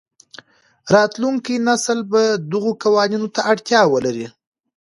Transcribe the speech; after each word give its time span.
راتلونکی 0.95 1.55
نسل 1.67 1.99
به 2.11 2.21
دغو 2.51 2.71
قوانینو 2.83 3.27
ته 3.35 3.41
اړتیا 3.51 3.81
ولري. 3.93 4.27